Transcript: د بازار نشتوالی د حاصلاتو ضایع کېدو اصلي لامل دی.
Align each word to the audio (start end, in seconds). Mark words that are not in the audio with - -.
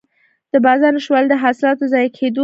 د 0.53 0.53
بازار 0.65 0.91
نشتوالی 0.95 1.27
د 1.29 1.35
حاصلاتو 1.43 1.83
ضایع 1.93 2.09
کېدو 2.17 2.19
اصلي 2.19 2.21
لامل 2.29 2.37
دی. 2.37 2.39